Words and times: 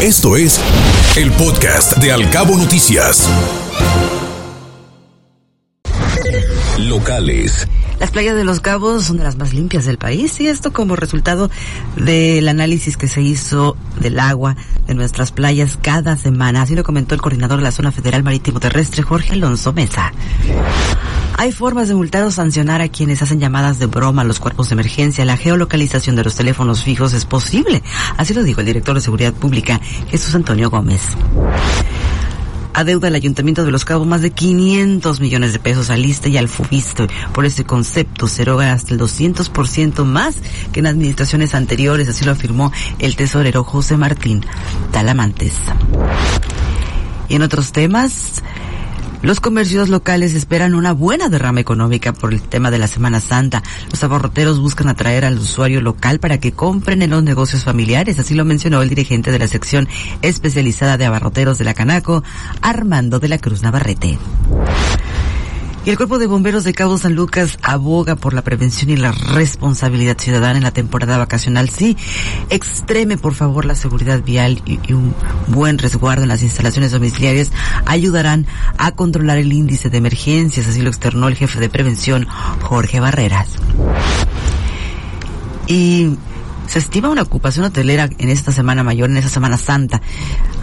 Esto 0.00 0.36
es 0.36 0.60
el 1.16 1.32
podcast 1.32 1.96
de 1.96 2.12
Alcabo 2.12 2.56
Noticias. 2.56 3.28
Locales. 6.78 7.66
Las 7.98 8.12
playas 8.12 8.36
de 8.36 8.44
Los 8.44 8.60
Cabos 8.60 9.06
son 9.06 9.16
de 9.16 9.24
las 9.24 9.36
más 9.36 9.52
limpias 9.52 9.86
del 9.86 9.98
país 9.98 10.38
y 10.38 10.46
esto 10.46 10.72
como 10.72 10.94
resultado 10.94 11.50
del 11.96 12.46
análisis 12.46 12.96
que 12.96 13.08
se 13.08 13.22
hizo 13.22 13.76
del 13.98 14.20
agua 14.20 14.54
de 14.86 14.94
nuestras 14.94 15.32
playas 15.32 15.76
cada 15.82 16.16
semana. 16.16 16.62
Así 16.62 16.76
lo 16.76 16.84
comentó 16.84 17.16
el 17.16 17.20
coordinador 17.20 17.58
de 17.58 17.64
la 17.64 17.72
Zona 17.72 17.90
Federal 17.90 18.22
Marítimo 18.22 18.60
Terrestre, 18.60 19.02
Jorge 19.02 19.32
Alonso 19.32 19.72
Mesa. 19.72 20.12
Hay 21.40 21.52
formas 21.52 21.86
de 21.86 21.94
multar 21.94 22.24
o 22.24 22.32
sancionar 22.32 22.80
a 22.80 22.88
quienes 22.88 23.22
hacen 23.22 23.38
llamadas 23.38 23.78
de 23.78 23.86
broma 23.86 24.22
a 24.22 24.24
los 24.24 24.40
cuerpos 24.40 24.68
de 24.68 24.72
emergencia. 24.72 25.24
La 25.24 25.36
geolocalización 25.36 26.16
de 26.16 26.24
los 26.24 26.34
teléfonos 26.34 26.82
fijos 26.82 27.12
es 27.12 27.26
posible. 27.26 27.80
Así 28.16 28.34
lo 28.34 28.42
dijo 28.42 28.58
el 28.58 28.66
director 28.66 28.96
de 28.96 29.00
Seguridad 29.00 29.32
Pública, 29.32 29.80
Jesús 30.10 30.34
Antonio 30.34 30.68
Gómez 30.68 31.00
adeuda 32.74 33.08
el 33.08 33.16
Ayuntamiento 33.16 33.64
de 33.64 33.72
Los 33.72 33.84
Cabos 33.84 34.06
más 34.06 34.22
de 34.22 34.30
500 34.30 35.18
millones 35.18 35.52
de 35.52 35.58
pesos 35.58 35.90
al 35.90 36.04
ISTE 36.04 36.28
y 36.28 36.36
al 36.36 36.48
FUBISTE. 36.48 37.08
Por 37.32 37.44
este 37.44 37.64
concepto 37.64 38.28
se 38.28 38.42
eroga 38.42 38.72
hasta 38.72 38.94
el 38.94 39.00
200% 39.00 40.04
más 40.04 40.36
que 40.72 40.78
en 40.78 40.86
administraciones 40.86 41.56
anteriores, 41.56 42.08
así 42.08 42.24
lo 42.24 42.30
afirmó 42.30 42.70
el 43.00 43.16
tesorero 43.16 43.64
José 43.64 43.96
Martín 43.96 44.46
Talamantes. 44.92 45.54
Y 47.28 47.34
en 47.34 47.42
otros 47.42 47.72
temas, 47.72 48.42
los 49.22 49.40
comercios 49.40 49.88
locales 49.88 50.34
esperan 50.34 50.74
una 50.74 50.92
buena 50.92 51.28
derrama 51.28 51.60
económica 51.60 52.12
por 52.12 52.32
el 52.32 52.42
tema 52.42 52.70
de 52.70 52.78
la 52.78 52.86
Semana 52.86 53.20
Santa. 53.20 53.62
Los 53.90 54.02
abarroteros 54.04 54.60
buscan 54.60 54.88
atraer 54.88 55.24
al 55.24 55.38
usuario 55.38 55.80
local 55.80 56.20
para 56.20 56.38
que 56.38 56.52
compren 56.52 57.02
en 57.02 57.10
los 57.10 57.22
negocios 57.22 57.64
familiares. 57.64 58.18
Así 58.18 58.34
lo 58.34 58.44
mencionó 58.44 58.80
el 58.82 58.88
dirigente 58.88 59.32
de 59.32 59.38
la 59.38 59.48
sección 59.48 59.88
especializada 60.22 60.96
de 60.96 61.06
abarroteros 61.06 61.58
de 61.58 61.64
la 61.64 61.74
Canaco, 61.74 62.22
Armando 62.62 63.18
de 63.18 63.28
la 63.28 63.38
Cruz 63.38 63.62
Navarrete. 63.62 64.18
Y 65.88 65.90
el 65.90 65.96
Cuerpo 65.96 66.18
de 66.18 66.26
Bomberos 66.26 66.64
de 66.64 66.74
Cabo 66.74 66.98
San 66.98 67.14
Lucas 67.14 67.58
aboga 67.62 68.14
por 68.14 68.34
la 68.34 68.42
prevención 68.42 68.90
y 68.90 68.98
la 68.98 69.10
responsabilidad 69.10 70.18
ciudadana 70.18 70.58
en 70.58 70.64
la 70.64 70.70
temporada 70.70 71.16
vacacional. 71.16 71.70
Sí, 71.70 71.96
extreme 72.50 73.16
por 73.16 73.32
favor 73.32 73.64
la 73.64 73.74
seguridad 73.74 74.22
vial 74.22 74.60
y, 74.66 74.80
y, 74.86 74.92
un 74.92 75.14
buen 75.46 75.78
resguardo 75.78 76.24
en 76.24 76.28
las 76.28 76.42
instalaciones 76.42 76.90
domiciliarias 76.92 77.52
ayudarán 77.86 78.46
a 78.76 78.92
controlar 78.92 79.38
el 79.38 79.50
índice 79.50 79.88
de 79.88 79.96
emergencias, 79.96 80.66
así 80.68 80.82
lo 80.82 80.90
externó 80.90 81.26
el 81.26 81.36
jefe 81.36 81.58
de 81.58 81.70
prevención 81.70 82.26
Jorge 82.60 83.00
Barreras. 83.00 83.48
Y 85.68 86.18
se 86.68 86.78
estima 86.78 87.08
una 87.08 87.22
ocupación 87.22 87.64
hotelera 87.64 88.08
en 88.18 88.28
esta 88.28 88.52
Semana 88.52 88.84
Mayor, 88.84 89.10
en 89.10 89.16
esta 89.16 89.30
Semana 89.30 89.56
Santa, 89.56 90.02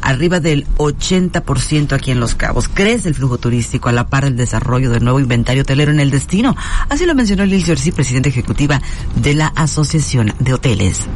arriba 0.00 0.40
del 0.40 0.66
80% 0.78 1.92
aquí 1.92 2.10
en 2.10 2.20
Los 2.20 2.34
Cabos. 2.34 2.68
Crece 2.68 3.08
el 3.08 3.14
flujo 3.14 3.38
turístico 3.38 3.88
a 3.88 3.92
la 3.92 4.08
par 4.08 4.24
del 4.24 4.36
desarrollo 4.36 4.90
del 4.90 5.04
nuevo 5.04 5.20
inventario 5.20 5.62
hotelero 5.62 5.92
en 5.92 6.00
el 6.00 6.10
destino. 6.10 6.56
Así 6.88 7.04
lo 7.04 7.14
mencionó 7.14 7.44
Lil 7.44 7.64
Jersey, 7.64 7.92
presidenta 7.92 8.30
ejecutiva 8.30 8.80
de 9.14 9.34
la 9.34 9.48
Asociación 9.48 10.34
de 10.38 10.54
Hoteles. 10.54 11.06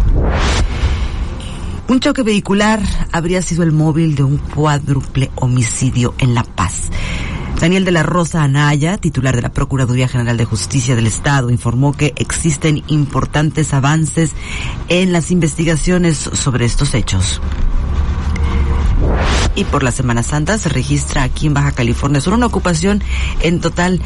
Un 1.86 2.00
choque 2.00 2.22
vehicular 2.22 2.80
habría 3.12 3.42
sido 3.42 3.62
el 3.62 3.72
móvil 3.72 4.14
de 4.16 4.22
un 4.22 4.38
cuádruple 4.38 5.30
homicidio 5.36 6.14
en 6.18 6.34
La 6.34 6.42
Paz. 6.42 6.90
Daniel 7.60 7.84
de 7.84 7.92
la 7.92 8.02
Rosa 8.02 8.42
Anaya, 8.42 8.98
titular 8.98 9.34
de 9.34 9.42
la 9.42 9.52
Procuraduría 9.52 10.08
General 10.08 10.36
de 10.36 10.44
Justicia 10.44 10.96
del 10.96 11.06
Estado, 11.06 11.50
informó 11.50 11.92
que 11.92 12.12
existen 12.16 12.82
importantes 12.88 13.72
avances 13.72 14.32
en 14.88 15.12
las 15.12 15.30
investigaciones 15.30 16.18
sobre 16.18 16.64
estos 16.64 16.94
hechos. 16.94 17.40
Y 19.54 19.64
por 19.64 19.82
la 19.82 19.92
Semana 19.92 20.22
Santa 20.22 20.58
se 20.58 20.68
registra 20.68 21.22
aquí 21.22 21.46
en 21.46 21.54
Baja 21.54 21.72
California 21.72 22.20
solo 22.20 22.36
una 22.36 22.46
ocupación 22.46 23.02
en 23.40 23.60
total 23.60 24.00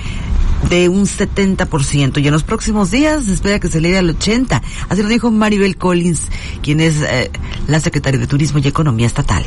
de 0.68 0.88
un 0.88 1.06
70% 1.06 2.22
y 2.22 2.26
en 2.26 2.32
los 2.32 2.42
próximos 2.42 2.90
días 2.90 3.24
se 3.24 3.32
espera 3.32 3.58
que 3.58 3.68
se 3.68 3.80
llegue 3.80 3.98
al 3.98 4.16
80%. 4.16 4.60
Así 4.88 5.02
lo 5.02 5.08
dijo 5.08 5.30
Maribel 5.30 5.76
Collins, 5.76 6.28
quien 6.62 6.80
es 6.80 7.00
eh, 7.02 7.30
la 7.66 7.80
secretaria 7.80 8.20
de 8.20 8.26
Turismo 8.26 8.58
y 8.58 8.68
Economía 8.68 9.06
Estatal. 9.06 9.46